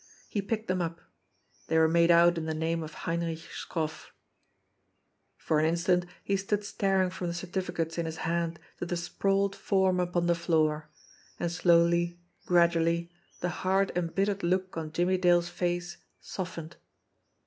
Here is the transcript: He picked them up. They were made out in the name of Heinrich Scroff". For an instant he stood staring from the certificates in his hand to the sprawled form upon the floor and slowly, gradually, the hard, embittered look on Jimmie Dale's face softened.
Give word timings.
He 0.27 0.41
picked 0.41 0.67
them 0.67 0.81
up. 0.81 0.99
They 1.67 1.77
were 1.77 1.87
made 1.87 2.09
out 2.09 2.39
in 2.39 2.45
the 2.47 2.55
name 2.55 2.81
of 2.81 2.91
Heinrich 3.05 3.45
Scroff". 3.51 4.11
For 5.37 5.59
an 5.59 5.65
instant 5.67 6.07
he 6.23 6.35
stood 6.37 6.63
staring 6.65 7.11
from 7.11 7.27
the 7.27 7.35
certificates 7.35 7.99
in 7.99 8.07
his 8.07 8.17
hand 8.25 8.59
to 8.79 8.87
the 8.87 8.97
sprawled 8.97 9.55
form 9.55 9.99
upon 9.99 10.25
the 10.25 10.33
floor 10.33 10.89
and 11.39 11.51
slowly, 11.51 12.19
gradually, 12.47 13.11
the 13.41 13.49
hard, 13.49 13.91
embittered 13.95 14.41
look 14.41 14.75
on 14.75 14.91
Jimmie 14.91 15.19
Dale's 15.19 15.49
face 15.49 15.97
softened. 16.19 16.77